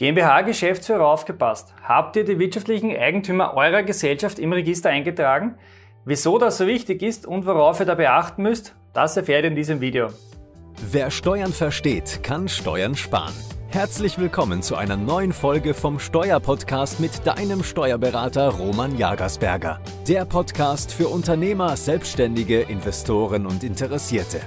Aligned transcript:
GmbH-Geschäftsführer 0.00 1.06
aufgepasst. 1.06 1.74
Habt 1.84 2.16
ihr 2.16 2.24
die 2.24 2.38
wirtschaftlichen 2.38 2.96
Eigentümer 2.96 3.52
eurer 3.54 3.82
Gesellschaft 3.82 4.38
im 4.38 4.50
Register 4.50 4.88
eingetragen? 4.88 5.56
Wieso 6.06 6.38
das 6.38 6.56
so 6.56 6.66
wichtig 6.66 7.02
ist 7.02 7.26
und 7.26 7.44
worauf 7.44 7.80
ihr 7.80 7.86
da 7.86 7.94
beachten 7.96 8.42
müsst, 8.42 8.74
das 8.94 9.18
erfährt 9.18 9.44
ihr 9.44 9.50
in 9.50 9.56
diesem 9.56 9.82
Video. 9.82 10.08
Wer 10.90 11.10
Steuern 11.10 11.52
versteht, 11.52 12.22
kann 12.22 12.48
Steuern 12.48 12.96
sparen. 12.96 13.34
Herzlich 13.68 14.18
willkommen 14.18 14.62
zu 14.62 14.74
einer 14.74 14.96
neuen 14.96 15.34
Folge 15.34 15.74
vom 15.74 15.98
Steuerpodcast 15.98 16.98
mit 16.98 17.26
deinem 17.26 17.62
Steuerberater 17.62 18.48
Roman 18.48 18.96
Jagersberger. 18.96 19.82
Der 20.08 20.24
Podcast 20.24 20.94
für 20.94 21.08
Unternehmer, 21.08 21.76
Selbstständige, 21.76 22.62
Investoren 22.62 23.44
und 23.44 23.62
Interessierte. 23.62 24.40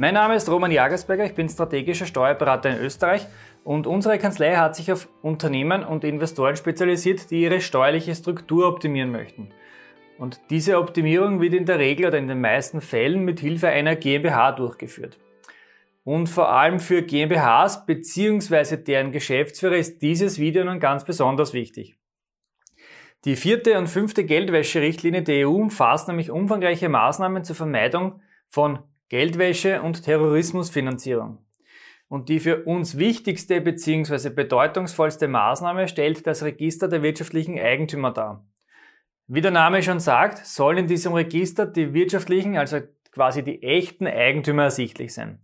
Mein 0.00 0.14
Name 0.14 0.34
ist 0.34 0.48
Roman 0.48 0.70
Jagersberger, 0.70 1.26
ich 1.26 1.34
bin 1.34 1.46
strategischer 1.46 2.06
Steuerberater 2.06 2.70
in 2.70 2.78
Österreich 2.78 3.26
und 3.64 3.86
unsere 3.86 4.18
Kanzlei 4.18 4.56
hat 4.56 4.76
sich 4.76 4.90
auf 4.90 5.08
Unternehmen 5.22 5.84
und 5.84 6.04
Investoren 6.04 6.56
spezialisiert, 6.56 7.30
die 7.30 7.42
ihre 7.42 7.60
steuerliche 7.60 8.14
Struktur 8.14 8.68
optimieren 8.68 9.10
möchten. 9.10 9.50
Und 10.18 10.40
diese 10.50 10.78
Optimierung 10.78 11.40
wird 11.40 11.54
in 11.54 11.66
der 11.66 11.78
Regel 11.78 12.06
oder 12.06 12.18
in 12.18 12.28
den 12.28 12.40
meisten 12.40 12.80
Fällen 12.80 13.24
mit 13.24 13.40
Hilfe 13.40 13.68
einer 13.68 13.96
GmbH 13.96 14.52
durchgeführt. 14.52 15.18
Und 16.04 16.28
vor 16.28 16.50
allem 16.50 16.80
für 16.80 17.02
GmbHs 17.02 17.86
bzw. 17.86 18.76
deren 18.76 19.12
Geschäftsführer 19.12 19.76
ist 19.76 20.02
dieses 20.02 20.38
Video 20.38 20.64
nun 20.64 20.80
ganz 20.80 21.04
besonders 21.04 21.52
wichtig. 21.52 21.96
Die 23.24 23.36
vierte 23.36 23.78
und 23.78 23.86
fünfte 23.86 24.24
Geldwäscherichtlinie 24.24 25.22
der 25.22 25.46
EU 25.46 25.52
umfasst 25.52 26.08
nämlich 26.08 26.30
umfangreiche 26.30 26.88
Maßnahmen 26.88 27.44
zur 27.44 27.54
Vermeidung 27.54 28.22
von 28.48 28.78
Geldwäsche 29.10 29.82
und 29.82 30.02
Terrorismusfinanzierung. 30.04 31.38
Und 32.10 32.28
die 32.28 32.40
für 32.40 32.64
uns 32.64 32.98
wichtigste 32.98 33.60
bzw. 33.60 34.30
bedeutungsvollste 34.30 35.28
Maßnahme 35.28 35.86
stellt 35.86 36.26
das 36.26 36.42
Register 36.42 36.88
der 36.88 37.04
wirtschaftlichen 37.04 37.56
Eigentümer 37.56 38.10
dar. 38.10 38.44
Wie 39.28 39.40
der 39.40 39.52
Name 39.52 39.80
schon 39.80 40.00
sagt, 40.00 40.44
sollen 40.44 40.78
in 40.78 40.86
diesem 40.88 41.12
Register 41.12 41.66
die 41.66 41.94
wirtschaftlichen, 41.94 42.56
also 42.56 42.80
quasi 43.12 43.44
die 43.44 43.62
echten 43.62 44.08
Eigentümer 44.08 44.64
ersichtlich 44.64 45.14
sein. 45.14 45.38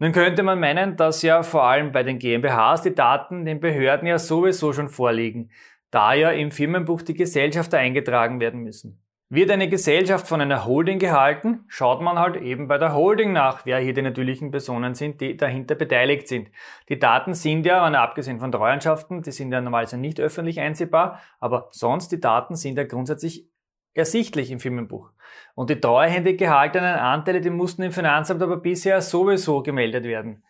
Nun 0.00 0.10
könnte 0.10 0.42
man 0.42 0.58
meinen, 0.58 0.96
dass 0.96 1.22
ja 1.22 1.44
vor 1.44 1.62
allem 1.62 1.92
bei 1.92 2.02
den 2.02 2.18
GmbHs 2.18 2.82
die 2.82 2.96
Daten 2.96 3.44
den 3.44 3.60
Behörden 3.60 4.08
ja 4.08 4.18
sowieso 4.18 4.72
schon 4.72 4.88
vorliegen, 4.88 5.52
da 5.92 6.12
ja 6.12 6.30
im 6.30 6.50
Firmenbuch 6.50 7.02
die 7.02 7.14
Gesellschafter 7.14 7.78
eingetragen 7.78 8.40
werden 8.40 8.64
müssen. 8.64 9.03
Wird 9.30 9.50
eine 9.50 9.68
Gesellschaft 9.68 10.28
von 10.28 10.42
einer 10.42 10.66
Holding 10.66 10.98
gehalten, 10.98 11.64
schaut 11.66 12.02
man 12.02 12.18
halt 12.18 12.36
eben 12.36 12.68
bei 12.68 12.76
der 12.76 12.94
Holding 12.94 13.32
nach, 13.32 13.64
wer 13.64 13.78
hier 13.78 13.94
die 13.94 14.02
natürlichen 14.02 14.50
Personen 14.50 14.94
sind, 14.94 15.20
die 15.22 15.36
dahinter 15.36 15.74
beteiligt 15.74 16.28
sind. 16.28 16.50
Die 16.90 16.98
Daten 16.98 17.32
sind 17.32 17.64
ja, 17.64 17.82
abgesehen 17.84 18.38
von 18.38 18.52
Treuhandschaften, 18.52 19.22
die 19.22 19.32
sind 19.32 19.50
ja 19.50 19.62
normalerweise 19.62 19.96
nicht 19.96 20.20
öffentlich 20.20 20.60
einsehbar, 20.60 21.20
aber 21.40 21.68
sonst 21.70 22.12
die 22.12 22.20
Daten 22.20 22.54
sind 22.54 22.76
ja 22.76 22.84
grundsätzlich 22.84 23.48
ersichtlich 23.94 24.50
im 24.50 24.60
Firmenbuch. 24.60 25.10
Und 25.54 25.70
die 25.70 25.80
treuhändig 25.80 26.38
gehaltenen 26.38 26.96
Anteile, 26.96 27.40
die 27.40 27.50
mussten 27.50 27.82
im 27.82 27.92
Finanzamt 27.92 28.42
aber 28.42 28.58
bisher 28.58 29.00
sowieso 29.00 29.62
gemeldet 29.62 30.04
werden 30.04 30.44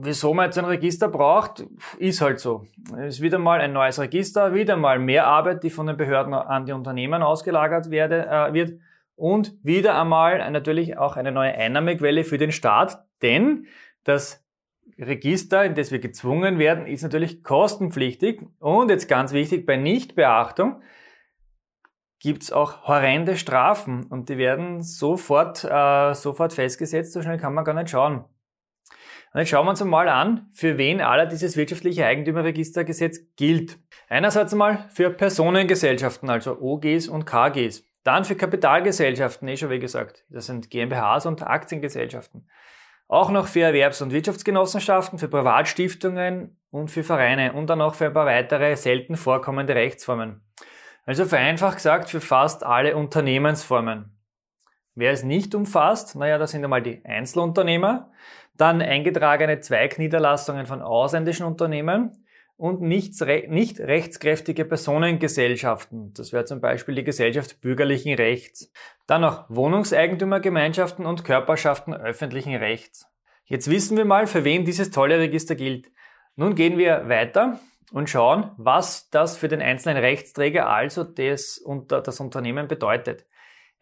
wieso 0.00 0.34
man 0.34 0.46
jetzt 0.46 0.58
ein 0.58 0.64
Register 0.64 1.08
braucht, 1.08 1.64
ist 1.98 2.20
halt 2.20 2.40
so. 2.40 2.64
Es 2.98 3.16
ist 3.16 3.20
wieder 3.20 3.38
mal 3.38 3.60
ein 3.60 3.72
neues 3.72 3.98
Register, 3.98 4.54
wieder 4.54 4.76
mal 4.76 4.98
mehr 4.98 5.26
Arbeit, 5.26 5.62
die 5.62 5.70
von 5.70 5.86
den 5.86 5.96
Behörden 5.96 6.34
an 6.34 6.66
die 6.66 6.72
Unternehmen 6.72 7.22
ausgelagert 7.22 7.90
werde, 7.90 8.26
äh, 8.26 8.52
wird 8.52 8.78
und 9.16 9.54
wieder 9.62 10.00
einmal 10.00 10.50
natürlich 10.50 10.98
auch 10.98 11.16
eine 11.16 11.32
neue 11.32 11.54
Einnahmequelle 11.54 12.24
für 12.24 12.38
den 12.38 12.52
Staat, 12.52 13.04
denn 13.22 13.66
das 14.02 14.44
Register, 14.98 15.64
in 15.64 15.74
das 15.74 15.90
wir 15.90 15.98
gezwungen 15.98 16.58
werden, 16.58 16.86
ist 16.86 17.02
natürlich 17.02 17.42
kostenpflichtig 17.42 18.42
und 18.58 18.90
jetzt 18.90 19.08
ganz 19.08 19.32
wichtig, 19.32 19.66
bei 19.66 19.76
Nichtbeachtung 19.76 20.82
gibt's 22.20 22.52
auch 22.52 22.86
horrende 22.86 23.36
Strafen 23.36 24.04
und 24.04 24.28
die 24.28 24.38
werden 24.38 24.82
sofort, 24.82 25.64
äh, 25.64 26.14
sofort 26.14 26.52
festgesetzt, 26.52 27.12
so 27.12 27.22
schnell 27.22 27.38
kann 27.38 27.54
man 27.54 27.64
gar 27.64 27.74
nicht 27.74 27.90
schauen. 27.90 28.24
Und 29.34 29.40
jetzt 29.40 29.48
schauen 29.48 29.66
wir 29.66 29.70
uns 29.70 29.82
einmal 29.82 30.08
an, 30.08 30.46
für 30.52 30.78
wen 30.78 31.00
aller 31.00 31.26
dieses 31.26 31.56
wirtschaftliche 31.56 32.06
Eigentümerregistergesetz 32.06 33.18
gilt. 33.34 33.78
Einerseits 34.08 34.52
einmal 34.52 34.88
für 34.90 35.10
Personengesellschaften, 35.10 36.30
also 36.30 36.60
OGs 36.60 37.08
und 37.08 37.24
KGs. 37.26 37.82
Dann 38.04 38.24
für 38.24 38.36
Kapitalgesellschaften, 38.36 39.48
eh 39.48 39.56
schon 39.56 39.70
wie 39.70 39.80
gesagt. 39.80 40.24
Das 40.28 40.46
sind 40.46 40.70
GmbHs 40.70 41.26
und 41.26 41.42
Aktiengesellschaften. 41.42 42.48
Auch 43.08 43.32
noch 43.32 43.48
für 43.48 43.62
Erwerbs- 43.62 44.02
und 44.02 44.12
Wirtschaftsgenossenschaften, 44.12 45.18
für 45.18 45.28
Privatstiftungen 45.28 46.56
und 46.70 46.92
für 46.92 47.02
Vereine 47.02 47.54
und 47.54 47.68
dann 47.68 47.80
auch 47.80 47.96
für 47.96 48.06
ein 48.06 48.12
paar 48.12 48.26
weitere 48.26 48.76
selten 48.76 49.16
vorkommende 49.16 49.74
Rechtsformen. 49.74 50.42
Also 51.06 51.24
vereinfacht 51.24 51.76
gesagt 51.78 52.08
für 52.08 52.20
fast 52.20 52.62
alle 52.62 52.94
Unternehmensformen. 52.94 54.16
Wer 54.94 55.10
es 55.10 55.24
nicht 55.24 55.56
umfasst, 55.56 56.14
naja, 56.14 56.38
das 56.38 56.52
sind 56.52 56.62
einmal 56.62 56.82
die 56.82 57.04
Einzelunternehmer, 57.04 58.12
dann 58.56 58.80
eingetragene 58.80 59.60
Zweigniederlassungen 59.60 60.66
von 60.66 60.82
ausländischen 60.82 61.46
Unternehmen 61.46 62.24
und 62.56 62.80
nicht, 62.80 63.20
nicht 63.48 63.80
rechtskräftige 63.80 64.64
Personengesellschaften. 64.64 66.14
Das 66.14 66.32
wäre 66.32 66.44
zum 66.44 66.60
Beispiel 66.60 66.94
die 66.94 67.04
Gesellschaft 67.04 67.60
bürgerlichen 67.60 68.14
Rechts. 68.14 68.70
Dann 69.06 69.22
noch 69.22 69.46
Wohnungseigentümergemeinschaften 69.48 71.04
und 71.04 71.24
Körperschaften 71.24 71.94
öffentlichen 71.94 72.54
Rechts. 72.54 73.06
Jetzt 73.44 73.68
wissen 73.68 73.96
wir 73.96 74.04
mal, 74.04 74.26
für 74.26 74.44
wen 74.44 74.64
dieses 74.64 74.90
tolle 74.90 75.18
Register 75.18 75.56
gilt. 75.56 75.90
Nun 76.36 76.54
gehen 76.54 76.78
wir 76.78 77.08
weiter 77.08 77.60
und 77.92 78.08
schauen, 78.08 78.50
was 78.56 79.10
das 79.10 79.36
für 79.36 79.48
den 79.48 79.60
einzelnen 79.60 79.98
Rechtsträger, 79.98 80.68
also 80.68 81.04
das, 81.04 81.62
das 81.88 82.20
Unternehmen 82.20 82.68
bedeutet. 82.68 83.26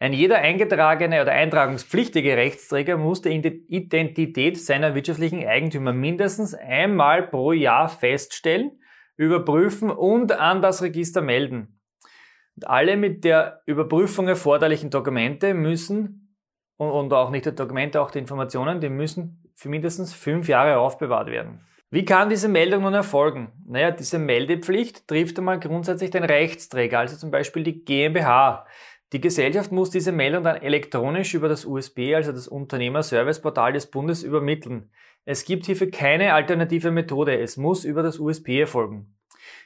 Ein 0.03 0.11
jeder 0.11 0.39
eingetragene 0.39 1.21
oder 1.21 1.31
eintragungspflichtige 1.31 2.35
Rechtsträger 2.35 2.97
muss 2.97 3.21
die 3.21 3.29
Identität 3.69 4.59
seiner 4.59 4.95
wirtschaftlichen 4.95 5.47
Eigentümer 5.47 5.93
mindestens 5.93 6.53
einmal 6.53 7.25
pro 7.25 7.53
Jahr 7.53 7.87
feststellen, 7.87 8.71
überprüfen 9.15 9.89
und 9.89 10.33
an 10.33 10.61
das 10.61 10.81
Register 10.81 11.21
melden. 11.21 11.79
Und 12.57 12.67
alle 12.67 12.97
mit 12.97 13.23
der 13.23 13.61
Überprüfung 13.65 14.27
erforderlichen 14.27 14.89
Dokumente 14.89 15.53
müssen, 15.53 16.35
und 16.75 17.13
auch 17.13 17.29
nicht 17.29 17.45
die 17.45 17.55
Dokumente, 17.55 18.01
auch 18.01 18.11
die 18.11 18.19
Informationen, 18.19 18.81
die 18.81 18.89
müssen 18.89 19.49
für 19.55 19.69
mindestens 19.69 20.13
fünf 20.13 20.49
Jahre 20.49 20.79
aufbewahrt 20.79 21.31
werden. 21.31 21.61
Wie 21.93 22.05
kann 22.05 22.27
diese 22.27 22.49
Meldung 22.49 22.81
nun 22.81 22.95
erfolgen? 22.95 23.51
Naja, 23.67 23.91
diese 23.91 24.17
Meldepflicht 24.17 25.07
trifft 25.07 25.37
einmal 25.37 25.59
grundsätzlich 25.59 26.09
den 26.09 26.23
Rechtsträger, 26.23 26.97
also 26.97 27.15
zum 27.15 27.29
Beispiel 27.29 27.61
die 27.63 27.85
GmbH. 27.85 28.65
Die 29.13 29.21
Gesellschaft 29.21 29.71
muss 29.71 29.91
diese 29.91 30.11
Meldung 30.11 30.43
dann 30.43 30.55
elektronisch 30.55 31.35
über 31.35 31.47
das 31.47 31.65
USB, 31.65 32.15
also 32.15 32.31
das 32.31 32.47
Unternehmerserviceportal 32.47 33.71
des 33.71 33.91
Bundes, 33.91 34.23
übermitteln. 34.23 34.89
Es 35.23 35.45
gibt 35.45 35.67
hierfür 35.67 35.91
keine 35.91 36.33
alternative 36.33 36.89
Methode. 36.89 37.39
Es 37.39 37.55
muss 37.55 37.85
über 37.85 38.01
das 38.01 38.17
USB 38.17 38.49
erfolgen. 38.59 39.15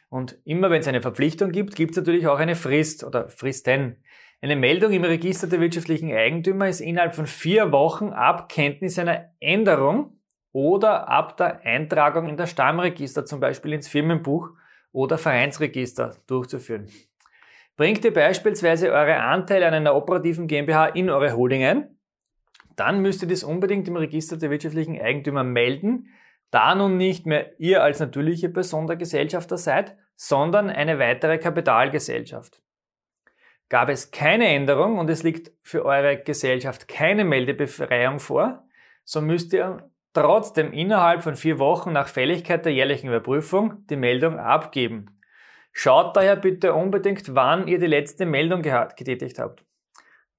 Und 0.10 0.38
immer 0.44 0.70
wenn 0.70 0.82
es 0.82 0.88
eine 0.88 1.02
Verpflichtung 1.02 1.52
gibt, 1.52 1.76
gibt 1.76 1.92
es 1.92 1.98
natürlich 1.98 2.28
auch 2.28 2.40
eine 2.40 2.56
Frist 2.56 3.06
oder 3.06 3.30
Fristen. 3.30 4.04
Eine 4.42 4.58
Meldung 4.58 4.92
im 4.92 5.06
Register 5.06 5.48
der 5.48 5.62
wirtschaftlichen 5.62 6.12
Eigentümer 6.12 6.68
ist 6.68 6.82
innerhalb 6.82 7.16
von 7.16 7.26
vier 7.26 7.72
Wochen 7.72 8.10
ab 8.10 8.50
Kenntnis 8.50 9.00
einer 9.00 9.32
Änderung 9.40 10.20
oder 10.52 11.08
ab 11.08 11.38
der 11.38 11.62
Eintragung 11.62 12.28
in 12.28 12.36
das 12.36 12.52
Stammregister, 12.52 13.26
zum 13.26 13.40
Beispiel 13.40 13.72
ins 13.72 13.88
Firmenbuch 13.88 14.50
oder 14.92 15.18
Vereinsregister 15.18 16.18
durchzuführen. 16.28 16.90
Bringt 17.78 18.04
ihr 18.04 18.14
beispielsweise 18.14 18.92
eure 18.92 19.18
Anteile 19.18 19.68
an 19.68 19.74
einer 19.76 19.96
operativen 19.96 20.48
GmbH 20.48 20.88
in 20.88 21.12
eure 21.12 21.38
Holding 21.38 21.64
ein, 21.64 21.98
dann 22.76 23.02
müsst 23.02 23.22
ihr 23.22 23.28
das 23.28 23.44
unbedingt 23.44 23.88
im 23.88 23.96
Register 23.96 24.36
der 24.36 24.50
wirtschaftlichen 24.50 25.00
Eigentümer 25.00 25.44
melden, 25.44 26.10
da 26.50 26.74
nun 26.74 26.98
nicht 26.98 27.26
mehr 27.26 27.60
ihr 27.60 27.84
als 27.84 28.00
natürliche 28.00 28.50
Person 28.50 28.88
der 28.88 28.96
Gesellschafter 28.96 29.58
seid, 29.58 29.96
sondern 30.16 30.70
eine 30.70 30.98
weitere 30.98 31.38
Kapitalgesellschaft. 31.38 32.62
Gab 33.70 33.90
es 33.90 34.12
keine 34.12 34.48
Änderung 34.48 34.98
und 34.98 35.10
es 35.10 35.24
liegt 35.24 35.52
für 35.62 35.86
eure 35.86 36.18
Gesellschaft 36.18 36.88
keine 36.88 37.26
Meldebefreiung 37.26 38.20
vor, 38.20 38.66
so 39.04 39.22
müsst 39.22 39.54
ihr 39.54 39.90
trotzdem 40.14 40.74
innerhalb 40.74 41.22
von 41.22 41.36
vier 41.36 41.60
Wochen 41.60 41.92
nach 41.92 42.08
Fälligkeit 42.08 42.66
der 42.66 42.74
jährlichen 42.74 43.08
Überprüfung 43.08 43.86
die 43.88 43.98
Meldung 43.98 44.40
abgeben. 44.40 45.17
Schaut 45.80 46.18
daher 46.18 46.36
bitte 46.36 46.74
unbedingt, 46.74 47.36
wann 47.36 47.68
ihr 47.68 47.78
die 47.78 47.86
letzte 47.86 48.26
Meldung 48.26 48.64
getätigt 48.64 49.38
habt. 49.38 49.64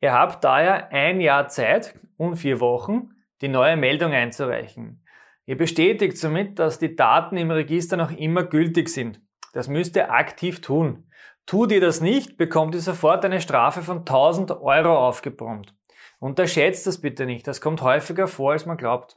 Ihr 0.01 0.13
habt 0.13 0.43
daher 0.43 0.91
ein 0.91 1.21
Jahr 1.21 1.47
Zeit 1.47 1.95
und 2.17 2.35
vier 2.35 2.59
Wochen, 2.59 3.11
die 3.41 3.47
neue 3.47 3.77
Meldung 3.77 4.11
einzureichen. 4.11 5.05
Ihr 5.47 5.57
bestätigt 5.57 6.19
somit, 6.19 6.59
dass 6.59 6.81
die 6.81 6.97
Daten 6.97 7.37
im 7.37 7.53
Register 7.53 7.97
noch 7.97 8.11
immer 8.11 8.43
gültig 8.43 8.89
sind. 8.89 9.21
Das 9.53 9.69
müsst 9.69 9.95
ihr 9.95 10.11
aktiv 10.11 10.61
tun. 10.61 11.09
Tut 11.47 11.71
ihr 11.71 11.81
das 11.81 12.01
nicht, 12.01 12.37
bekommt 12.37 12.75
ihr 12.75 12.81
sofort 12.81 13.25
eine 13.25 13.41
Strafe 13.41 13.83
von 13.83 13.99
1000 13.99 14.51
Euro 14.61 15.07
aufgebrummt. 15.07 15.73
Unterschätzt 16.19 16.85
das 16.89 17.01
bitte 17.01 17.27
nicht, 17.27 17.47
das 17.47 17.61
kommt 17.61 17.83
häufiger 17.83 18.27
vor, 18.27 18.51
als 18.51 18.67
man 18.67 18.77
glaubt. 18.77 19.17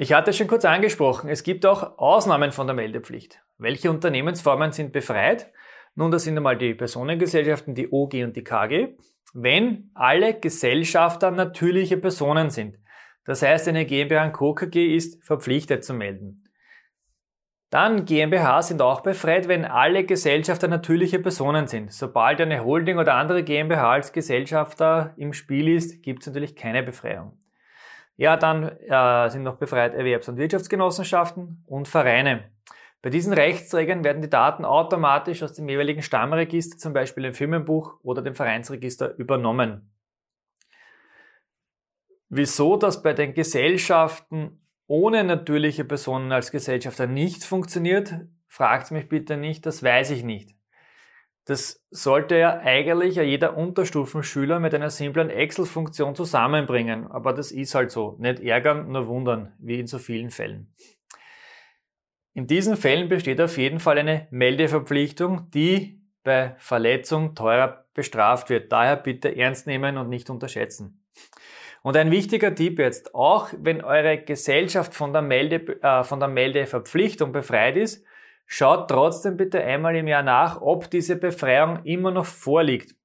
Ich 0.00 0.12
hatte 0.12 0.30
es 0.30 0.36
schon 0.36 0.46
kurz 0.46 0.64
angesprochen, 0.64 1.28
es 1.28 1.42
gibt 1.42 1.66
auch 1.66 1.98
Ausnahmen 1.98 2.52
von 2.52 2.68
der 2.68 2.76
Meldepflicht. 2.76 3.42
Welche 3.58 3.90
Unternehmensformen 3.90 4.70
sind 4.70 4.92
befreit? 4.92 5.50
Nun, 5.96 6.12
das 6.12 6.22
sind 6.22 6.36
einmal 6.36 6.56
die 6.56 6.72
Personengesellschaften, 6.72 7.74
die 7.74 7.90
OG 7.90 8.14
und 8.22 8.36
die 8.36 8.44
KG, 8.44 8.90
wenn 9.34 9.90
alle 9.94 10.38
Gesellschafter 10.38 11.32
natürliche 11.32 11.96
Personen 11.96 12.50
sind. 12.50 12.78
Das 13.24 13.42
heißt, 13.42 13.66
eine 13.66 13.86
GmbH 13.86 14.26
und 14.26 14.34
Co. 14.34 14.54
Ist 14.54 15.26
verpflichtet 15.26 15.82
zu 15.82 15.94
melden. 15.94 16.44
Dann 17.68 18.04
GmbH 18.04 18.62
sind 18.62 18.80
auch 18.80 19.00
befreit, 19.00 19.48
wenn 19.48 19.64
alle 19.64 20.04
Gesellschafter 20.04 20.68
natürliche 20.68 21.18
Personen 21.18 21.66
sind. 21.66 21.92
Sobald 21.92 22.40
eine 22.40 22.62
Holding 22.62 22.98
oder 22.98 23.14
andere 23.14 23.42
GmbH 23.42 23.90
als 23.94 24.12
Gesellschafter 24.12 25.14
im 25.16 25.32
Spiel 25.32 25.66
ist, 25.66 26.04
gibt 26.04 26.20
es 26.20 26.28
natürlich 26.28 26.54
keine 26.54 26.84
Befreiung. 26.84 27.36
Ja, 28.18 28.36
dann 28.36 28.64
äh, 28.64 29.30
sind 29.30 29.44
noch 29.44 29.58
befreit 29.58 29.94
Erwerbs- 29.94 30.28
und 30.28 30.38
Wirtschaftsgenossenschaften 30.38 31.62
und 31.66 31.86
Vereine. 31.86 32.50
Bei 33.00 33.10
diesen 33.10 33.32
Rechtsträgern 33.32 34.02
werden 34.02 34.20
die 34.20 34.28
Daten 34.28 34.64
automatisch 34.64 35.44
aus 35.44 35.52
dem 35.52 35.68
jeweiligen 35.68 36.02
Stammregister, 36.02 36.78
zum 36.78 36.92
Beispiel 36.92 37.22
dem 37.22 37.32
Firmenbuch 37.34 38.00
oder 38.02 38.20
dem 38.20 38.34
Vereinsregister, 38.34 39.14
übernommen. 39.18 39.92
Wieso 42.28 42.76
das 42.76 43.04
bei 43.04 43.12
den 43.12 43.34
Gesellschaften 43.34 44.66
ohne 44.88 45.22
natürliche 45.22 45.84
Personen 45.84 46.32
als 46.32 46.50
Gesellschafter 46.50 47.06
nicht 47.06 47.44
funktioniert, 47.44 48.14
fragt 48.48 48.90
mich 48.90 49.08
bitte 49.08 49.36
nicht, 49.36 49.64
das 49.64 49.84
weiß 49.84 50.10
ich 50.10 50.24
nicht. 50.24 50.57
Das 51.48 51.82
sollte 51.90 52.36
ja 52.36 52.58
eigentlich 52.58 53.16
jeder 53.16 53.56
Unterstufenschüler 53.56 54.60
mit 54.60 54.74
einer 54.74 54.90
simplen 54.90 55.30
Excel-Funktion 55.30 56.14
zusammenbringen. 56.14 57.06
Aber 57.06 57.32
das 57.32 57.52
ist 57.52 57.74
halt 57.74 57.90
so. 57.90 58.16
Nicht 58.18 58.40
ärgern, 58.40 58.92
nur 58.92 59.06
wundern, 59.06 59.54
wie 59.58 59.80
in 59.80 59.86
so 59.86 59.98
vielen 59.98 60.28
Fällen. 60.28 60.74
In 62.34 62.46
diesen 62.46 62.76
Fällen 62.76 63.08
besteht 63.08 63.40
auf 63.40 63.56
jeden 63.56 63.80
Fall 63.80 63.96
eine 63.96 64.28
Meldeverpflichtung, 64.30 65.50
die 65.50 66.02
bei 66.22 66.54
Verletzung 66.58 67.34
teurer 67.34 67.86
bestraft 67.94 68.50
wird. 68.50 68.70
Daher 68.70 68.96
bitte 68.96 69.34
ernst 69.34 69.66
nehmen 69.66 69.96
und 69.96 70.10
nicht 70.10 70.28
unterschätzen. 70.28 71.02
Und 71.82 71.96
ein 71.96 72.10
wichtiger 72.10 72.54
Tipp 72.54 72.78
jetzt, 72.78 73.14
auch 73.14 73.48
wenn 73.58 73.82
eure 73.82 74.18
Gesellschaft 74.18 74.94
von 74.94 75.14
der, 75.14 75.22
Melde, 75.22 75.82
äh, 75.82 76.04
von 76.04 76.20
der 76.20 76.28
Meldeverpflichtung 76.28 77.32
befreit 77.32 77.78
ist, 77.78 78.04
Schaut 78.50 78.88
trotzdem 78.88 79.36
bitte 79.36 79.62
einmal 79.62 79.94
im 79.94 80.08
Jahr 80.08 80.22
nach, 80.22 80.62
ob 80.62 80.90
diese 80.90 81.16
Befreiung 81.16 81.84
immer 81.84 82.10
noch 82.10 82.24
vorliegt. 82.24 82.96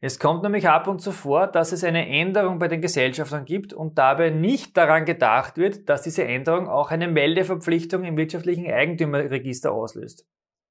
Es 0.00 0.18
kommt 0.18 0.42
nämlich 0.42 0.66
ab 0.66 0.88
und 0.88 1.02
zu 1.02 1.12
vor, 1.12 1.46
dass 1.46 1.72
es 1.72 1.84
eine 1.84 2.08
Änderung 2.08 2.58
bei 2.58 2.66
den 2.66 2.80
Gesellschaftern 2.80 3.44
gibt 3.44 3.74
und 3.74 3.98
dabei 3.98 4.30
nicht 4.30 4.74
daran 4.78 5.04
gedacht 5.04 5.58
wird, 5.58 5.90
dass 5.90 6.00
diese 6.00 6.24
Änderung 6.24 6.66
auch 6.66 6.90
eine 6.90 7.08
Meldeverpflichtung 7.08 8.04
im 8.04 8.16
wirtschaftlichen 8.16 8.72
Eigentümerregister 8.72 9.70
auslöst. 9.70 10.26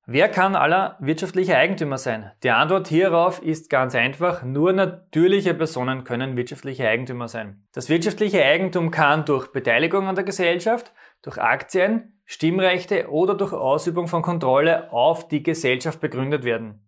Wer 0.08 0.28
kann 0.28 0.56
aller 0.56 0.98
wirtschaftliche 1.00 1.56
Eigentümer 1.56 2.00
sein? 2.00 2.32
Die 2.42 2.50
Antwort 2.50 2.88
hierauf 2.88 3.44
ist 3.44 3.70
ganz 3.70 3.94
einfach, 3.94 4.42
nur 4.42 4.74
natürliche 4.74 5.54
Personen 5.54 6.04
können 6.04 6.36
wirtschaftliche 6.36 6.88
Eigentümer 6.88 7.28
sein. 7.28 7.68
Das 7.74 7.90
wirtschaftliche 7.90 8.44
Eigentum 8.44 8.90
kann 8.90 9.26
durch 9.26 9.52
Beteiligung 9.52 10.08
an 10.08 10.16
der 10.16 10.24
Gesellschaft, 10.24 10.92
durch 11.22 11.38
Aktien, 11.38 12.22
Stimmrechte 12.26 13.10
oder 13.10 13.36
durch 13.36 13.54
Ausübung 13.54 14.08
von 14.08 14.22
Kontrolle 14.22 14.92
auf 14.92 15.28
die 15.28 15.44
Gesellschaft 15.44 16.00
begründet 16.00 16.44
werden. 16.44 16.86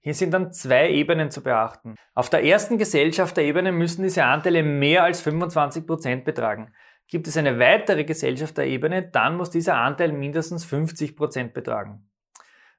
Hier 0.00 0.14
sind 0.14 0.32
dann 0.32 0.52
zwei 0.52 0.90
Ebenen 0.90 1.30
zu 1.30 1.42
beachten. 1.42 1.94
Auf 2.14 2.28
der 2.28 2.44
ersten 2.44 2.76
Gesellschafterebene 2.76 3.72
müssen 3.72 4.02
diese 4.02 4.24
Anteile 4.24 4.62
mehr 4.62 5.02
als 5.02 5.22
25 5.22 5.86
Prozent 5.86 6.24
betragen. 6.24 6.74
Gibt 7.08 7.26
es 7.26 7.36
eine 7.36 7.58
weitere 7.58 8.04
Gesellschafterebene, 8.04 9.02
dann 9.10 9.36
muss 9.36 9.50
dieser 9.50 9.76
Anteil 9.76 10.12
mindestens 10.12 10.64
50 10.64 11.16
Prozent 11.16 11.54
betragen. 11.54 12.10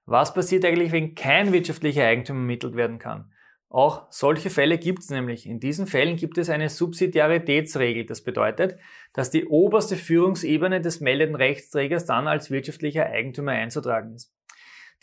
Was 0.06 0.34
passiert 0.36 0.66
eigentlich, 0.66 0.92
wenn 0.92 1.16
kein 1.16 1.52
wirtschaftlicher 1.52 2.06
Eigentum 2.06 2.38
ermittelt 2.38 2.76
werden 2.76 3.00
kann? 3.00 3.32
Auch 3.75 4.07
solche 4.10 4.50
Fälle 4.50 4.77
gibt 4.77 5.00
es 5.00 5.10
nämlich. 5.10 5.45
In 5.45 5.60
diesen 5.60 5.86
Fällen 5.86 6.16
gibt 6.16 6.38
es 6.38 6.50
eine 6.50 6.69
Subsidiaritätsregel. 6.69 8.06
Das 8.06 8.24
bedeutet, 8.24 8.80
dass 9.12 9.31
die 9.31 9.48
oberste 9.48 9.98
Führungsebene 9.98 10.80
des 10.80 11.01
meldenden 11.01 11.36
Rechtsträgers 11.36 12.06
dann 12.06 12.30
als 12.30 12.50
wirtschaftlicher 12.50 13.06
Eigentümer 13.06 13.51
einzutragen 13.51 14.16
ist. 14.16 14.33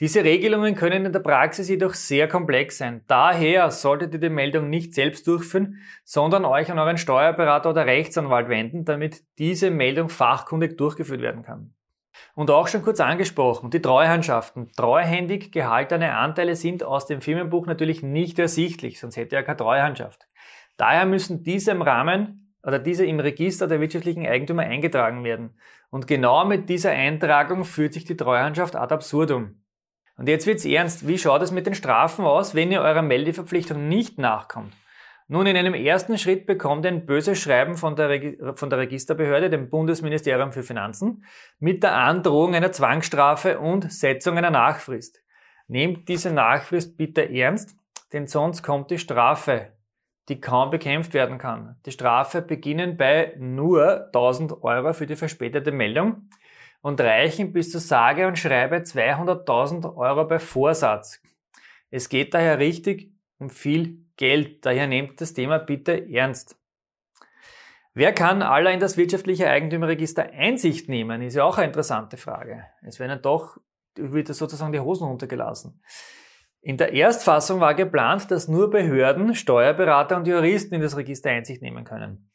Diese 0.01 0.25
Regelungen 0.25 0.75
können 0.75 1.05
in 1.05 1.13
der 1.13 1.21
Praxis 1.21 1.69
jedoch 1.69 1.93
sehr 1.93 2.29
komplex 2.29 2.79
sein. 2.79 3.03
Daher 3.09 3.71
solltet 3.71 4.15
ihr 4.15 4.21
die 4.21 4.31
Meldung 4.31 4.71
nicht 4.71 4.95
selbst 4.95 5.27
durchführen, 5.27 5.83
sondern 6.03 6.47
euch 6.47 6.71
an 6.71 6.79
euren 6.79 6.97
Steuerberater 6.97 7.69
oder 7.69 7.85
Rechtsanwalt 7.85 8.49
wenden, 8.49 8.87
damit 8.87 9.23
diese 9.37 9.71
Meldung 9.71 10.09
fachkundig 10.09 10.79
durchgeführt 10.79 11.21
werden 11.21 11.43
kann. 11.43 11.75
Und 12.35 12.51
auch 12.51 12.69
schon 12.69 12.83
kurz 12.83 13.01
angesprochen, 13.01 13.71
die 13.71 13.83
Treuhandschaften. 13.83 14.73
Treuhändig 14.73 15.53
gehaltene 15.53 16.17
Anteile 16.17 16.57
sind 16.57 16.83
aus 16.83 17.07
dem 17.07 17.21
Firmenbuch 17.21 17.67
natürlich 17.67 18.03
nicht 18.03 18.39
ersichtlich, 18.39 19.01
sonst 19.01 19.17
hätte 19.17 19.37
er 19.37 19.43
keine 19.43 19.57
Treuhandschaft. 19.59 20.27
Daher 20.77 21.07
müssen 21.07 21.43
diese 21.43 21.71
im 21.71 21.83
Rahmen 21.83 22.55
oder 22.63 22.79
diese 22.79 23.05
im 23.05 23.21
Register 23.21 23.67
der 23.67 23.81
wirtschaftlichen 23.81 24.27
Eigentümer 24.27 24.63
eingetragen 24.63 25.25
werden. 25.25 25.59
Und 25.91 26.07
genau 26.07 26.45
mit 26.45 26.69
dieser 26.69 26.91
Eintragung 26.91 27.65
führt 27.65 27.93
sich 27.93 28.05
die 28.05 28.17
Treuhandschaft 28.17 28.77
ad 28.77 28.95
absurdum. 28.95 29.63
Und 30.17 30.29
jetzt 30.29 30.47
wird's 30.47 30.65
ernst. 30.65 31.09
Wie 31.09 31.19
schaut 31.19 31.43
es 31.43 31.51
mit 31.51 31.67
den 31.67 31.75
Strafen 31.75 32.25
aus, 32.25 32.55
wenn 32.55 32.71
ihr 32.71 32.83
eurer 32.83 33.03
Meldeverpflichtung 33.03 33.89
nicht 33.89 34.19
nachkommt? 34.19 34.73
Nun, 35.29 35.47
in 35.47 35.57
einem 35.57 35.75
ersten 35.75 36.19
Schritt 36.19 36.47
bekommt 36.47 36.85
ein 36.85 37.07
böses 37.07 37.39
Schreiben 37.39 37.77
von 37.77 37.97
der, 37.97 38.55
von 38.55 38.71
der 38.71 38.81
Registerbehörde, 38.81 39.51
dem 39.51 39.71
Bundesministerium 39.71 40.53
für 40.53 40.63
Finanzen, 40.63 41.25
mit 41.59 41.83
der 41.83 41.97
Androhung 41.97 42.55
einer 42.55 42.73
Zwangsstrafe 42.73 43.59
und 43.59 43.93
Setzung 43.93 44.37
einer 44.37 44.51
Nachfrist. 44.51 45.23
Nehmt 45.69 46.09
diese 46.09 46.33
Nachfrist 46.33 46.97
bitte 46.97 47.31
ernst, 47.33 47.77
denn 48.13 48.27
sonst 48.27 48.63
kommt 48.63 48.91
die 48.91 48.99
Strafe, 48.99 49.73
die 50.29 50.41
kaum 50.41 50.71
bekämpft 50.71 51.15
werden 51.15 51.39
kann. 51.39 51.77
Die 51.87 51.93
Strafe 51.93 52.43
beginnen 52.43 52.97
bei 52.97 53.35
nur 53.39 54.07
1000 54.07 54.63
Euro 54.63 54.93
für 54.93 55.07
die 55.07 55.17
verspätete 55.17 55.73
Meldung 55.73 56.29
und 56.81 57.01
reichen 57.01 57.53
bis 57.53 57.71
zu 57.71 57.79
sage 57.79 58.27
und 58.27 58.39
schreibe 58.39 58.77
200.000 58.77 59.97
Euro 59.97 60.27
bei 60.27 60.39
Vorsatz. 60.39 61.21
Es 61.91 62.09
geht 62.09 62.35
daher 62.35 62.59
richtig 62.59 63.13
um 63.39 63.51
viel 63.51 64.02
Geld. 64.17 64.65
Daher 64.65 64.87
nehmt 64.87 65.21
das 65.21 65.35
Thema 65.35 65.59
bitte 65.59 66.09
ernst. 66.11 66.57
Wer 67.95 68.13
kann 68.13 68.43
aller 68.43 68.73
in 68.73 68.81
das 68.81 68.97
wirtschaftliche 68.97 69.49
Eigentümerregister 69.49 70.31
Einsicht 70.33 70.89
nehmen, 70.89 71.21
ist 71.21 71.35
ja 71.35 71.45
auch 71.45 71.59
eine 71.59 71.67
interessante 71.67 72.17
Frage. 72.17 72.65
Es 72.83 72.99
werden 72.99 73.21
doch 73.21 73.59
wird 73.97 74.29
sozusagen 74.29 74.73
die 74.73 74.81
Hosen 74.81 75.07
runtergelassen. 75.07 75.83
In 76.61 76.77
der 76.77 76.93
Erstfassung 76.93 77.61
war 77.61 77.75
geplant, 77.75 78.31
dass 78.31 78.49
nur 78.49 78.71
Behörden, 78.71 79.35
Steuerberater 79.35 80.17
und 80.17 80.27
Juristen 80.27 80.77
in 80.77 80.81
das 80.81 80.97
Register 80.97 81.31
Einsicht 81.31 81.61
nehmen 81.61 81.85
können. 81.85 82.31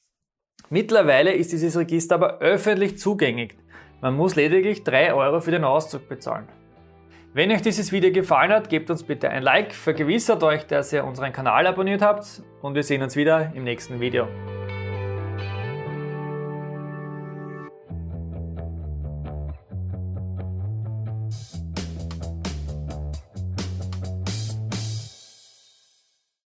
Mittlerweile 0.69 1.31
ist 1.33 1.53
dieses 1.53 1.77
Register 1.77 2.15
aber 2.15 2.39
öffentlich 2.39 2.97
zugänglich. 2.97 3.57
Man 4.01 4.15
muss 4.15 4.35
lediglich 4.35 4.83
3 4.83 5.13
Euro 5.13 5.39
für 5.39 5.51
den 5.51 5.63
Auszug 5.63 6.09
bezahlen. 6.09 6.47
Wenn 7.33 7.51
euch 7.51 7.61
dieses 7.61 7.91
Video 7.91 8.11
gefallen 8.11 8.51
hat, 8.51 8.69
gebt 8.69 8.89
uns 8.89 9.03
bitte 9.03 9.29
ein 9.29 9.43
Like, 9.43 9.73
vergewissert 9.73 10.41
euch, 10.43 10.65
dass 10.65 10.91
ihr 10.93 11.03
unseren 11.03 11.33
Kanal 11.33 11.67
abonniert 11.67 12.01
habt 12.01 12.41
und 12.61 12.73
wir 12.73 12.83
sehen 12.83 13.03
uns 13.03 13.15
wieder 13.15 13.51
im 13.53 13.63
nächsten 13.63 13.99
Video. 13.99 14.27